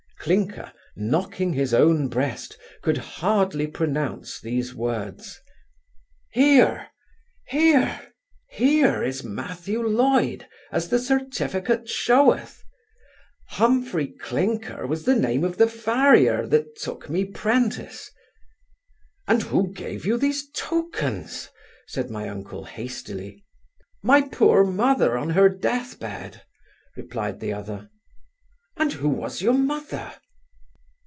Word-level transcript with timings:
Clinker, 0.23 0.71
knocking 0.95 1.53
his 1.53 1.73
own 1.73 2.07
breast, 2.07 2.55
could 2.83 2.97
hardly 2.99 3.65
pronounce 3.65 4.39
these 4.39 4.71
words 4.71 5.41
'Here 6.29 6.89
here 7.47 8.13
here 8.47 9.01
is 9.03 9.23
Matthew 9.23 9.81
Loyd, 9.81 10.47
as 10.71 10.89
the 10.89 10.99
certificate 10.99 11.89
sheweth 11.89 12.63
Humphry 13.47 14.09
Clinker 14.19 14.85
was 14.85 15.05
the 15.05 15.15
name 15.15 15.43
of 15.43 15.57
the 15.57 15.67
farrier 15.67 16.45
that 16.45 16.75
took 16.77 17.09
me 17.09 17.25
'prentice' 17.25 18.11
'And 19.27 19.41
who 19.41 19.73
gave 19.73 20.05
you 20.05 20.17
these 20.19 20.51
tokens?' 20.51 21.49
said 21.87 22.11
my 22.11 22.29
uncle 22.29 22.65
hastily 22.65 23.43
'My 24.03 24.21
poor 24.21 24.63
mother 24.63 25.17
on 25.17 25.31
her 25.31 25.49
death 25.49 25.97
bed' 25.99 26.43
replied 26.95 27.39
the 27.39 27.53
other 27.53 27.87
'And 28.77 28.93
who 28.93 29.09
was 29.09 29.41
your 29.43 29.53
mother? 29.53 30.13